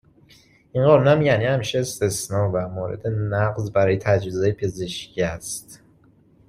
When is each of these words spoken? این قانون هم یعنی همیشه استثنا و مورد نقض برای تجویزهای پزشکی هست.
این 0.73 0.85
قانون 0.85 1.07
هم 1.07 1.21
یعنی 1.21 1.45
همیشه 1.45 1.79
استثنا 1.79 2.51
و 2.53 2.67
مورد 2.67 3.07
نقض 3.07 3.71
برای 3.71 3.97
تجویزهای 3.97 4.51
پزشکی 4.51 5.21
هست. 5.21 5.79